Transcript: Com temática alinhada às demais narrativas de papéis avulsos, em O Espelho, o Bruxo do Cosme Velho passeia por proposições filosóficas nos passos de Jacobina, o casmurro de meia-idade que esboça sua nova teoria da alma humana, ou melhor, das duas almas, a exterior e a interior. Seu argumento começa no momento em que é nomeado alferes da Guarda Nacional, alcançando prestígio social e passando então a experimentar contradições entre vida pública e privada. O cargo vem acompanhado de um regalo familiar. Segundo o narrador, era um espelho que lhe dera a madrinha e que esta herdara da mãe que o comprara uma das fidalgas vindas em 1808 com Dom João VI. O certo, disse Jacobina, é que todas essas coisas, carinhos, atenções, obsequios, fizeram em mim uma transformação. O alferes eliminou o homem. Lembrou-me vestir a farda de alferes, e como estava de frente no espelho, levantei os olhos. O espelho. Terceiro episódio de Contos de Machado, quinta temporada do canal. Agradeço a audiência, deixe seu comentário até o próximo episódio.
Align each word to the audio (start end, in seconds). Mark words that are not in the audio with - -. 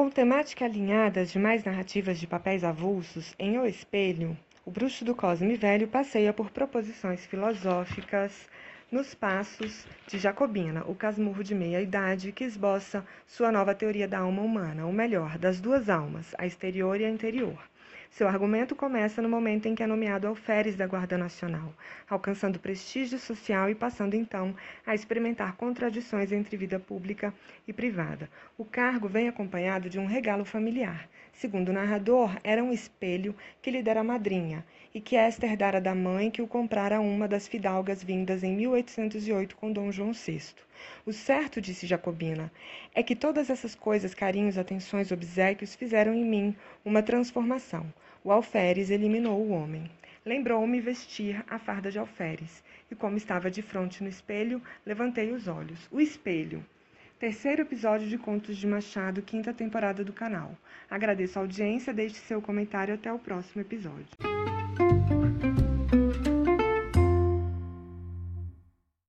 Com 0.00 0.08
temática 0.08 0.64
alinhada 0.64 1.20
às 1.20 1.30
demais 1.30 1.62
narrativas 1.62 2.18
de 2.18 2.26
papéis 2.26 2.64
avulsos, 2.64 3.34
em 3.38 3.58
O 3.58 3.66
Espelho, 3.66 4.34
o 4.64 4.70
Bruxo 4.70 5.04
do 5.04 5.14
Cosme 5.14 5.56
Velho 5.56 5.86
passeia 5.86 6.32
por 6.32 6.48
proposições 6.48 7.26
filosóficas 7.26 8.48
nos 8.90 9.14
passos 9.14 9.84
de 10.06 10.18
Jacobina, 10.18 10.84
o 10.86 10.94
casmurro 10.94 11.44
de 11.44 11.54
meia-idade 11.54 12.32
que 12.32 12.44
esboça 12.44 13.04
sua 13.26 13.52
nova 13.52 13.74
teoria 13.74 14.08
da 14.08 14.20
alma 14.20 14.40
humana, 14.40 14.86
ou 14.86 14.92
melhor, 14.92 15.36
das 15.36 15.60
duas 15.60 15.90
almas, 15.90 16.34
a 16.38 16.46
exterior 16.46 16.98
e 16.98 17.04
a 17.04 17.10
interior. 17.10 17.58
Seu 18.10 18.26
argumento 18.26 18.74
começa 18.74 19.22
no 19.22 19.28
momento 19.28 19.66
em 19.66 19.74
que 19.74 19.82
é 19.82 19.86
nomeado 19.86 20.26
alferes 20.26 20.74
da 20.74 20.86
Guarda 20.86 21.16
Nacional, 21.16 21.72
alcançando 22.08 22.58
prestígio 22.58 23.18
social 23.18 23.70
e 23.70 23.74
passando 23.74 24.14
então 24.14 24.54
a 24.84 24.94
experimentar 24.94 25.54
contradições 25.56 26.32
entre 26.32 26.56
vida 26.56 26.78
pública 26.80 27.32
e 27.68 27.72
privada. 27.72 28.28
O 28.58 28.64
cargo 28.64 29.08
vem 29.08 29.28
acompanhado 29.28 29.88
de 29.88 29.98
um 29.98 30.06
regalo 30.06 30.44
familiar. 30.44 31.08
Segundo 31.32 31.68
o 31.68 31.72
narrador, 31.72 32.36
era 32.42 32.62
um 32.62 32.72
espelho 32.72 33.34
que 33.62 33.70
lhe 33.70 33.82
dera 33.82 34.00
a 34.00 34.04
madrinha 34.04 34.64
e 34.92 35.00
que 35.00 35.16
esta 35.16 35.46
herdara 35.46 35.80
da 35.80 35.94
mãe 35.94 36.30
que 36.30 36.42
o 36.42 36.48
comprara 36.48 37.00
uma 37.00 37.28
das 37.28 37.46
fidalgas 37.46 38.02
vindas 38.02 38.42
em 38.42 38.54
1808 38.56 39.56
com 39.56 39.72
Dom 39.72 39.92
João 39.92 40.12
VI. 40.12 40.42
O 41.06 41.12
certo, 41.12 41.60
disse 41.60 41.86
Jacobina, 41.86 42.50
é 42.94 43.02
que 43.02 43.14
todas 43.14 43.50
essas 43.50 43.74
coisas, 43.74 44.14
carinhos, 44.14 44.58
atenções, 44.58 45.12
obsequios, 45.12 45.74
fizeram 45.74 46.12
em 46.12 46.24
mim 46.24 46.56
uma 46.84 47.02
transformação. 47.02 47.69
O 48.24 48.30
alferes 48.30 48.90
eliminou 48.90 49.40
o 49.40 49.50
homem. 49.50 49.90
Lembrou-me 50.24 50.80
vestir 50.80 51.42
a 51.48 51.58
farda 51.58 51.90
de 51.90 51.98
alferes, 51.98 52.62
e 52.90 52.94
como 52.94 53.16
estava 53.16 53.50
de 53.50 53.62
frente 53.62 54.02
no 54.02 54.08
espelho, 54.08 54.60
levantei 54.84 55.32
os 55.32 55.48
olhos. 55.48 55.88
O 55.90 56.00
espelho. 56.00 56.64
Terceiro 57.18 57.62
episódio 57.62 58.08
de 58.08 58.18
Contos 58.18 58.56
de 58.56 58.66
Machado, 58.66 59.22
quinta 59.22 59.52
temporada 59.52 60.02
do 60.02 60.12
canal. 60.12 60.56
Agradeço 60.90 61.38
a 61.38 61.42
audiência, 61.42 61.92
deixe 61.92 62.16
seu 62.16 62.40
comentário 62.40 62.94
até 62.94 63.12
o 63.12 63.18
próximo 63.18 63.60
episódio. 63.60 64.08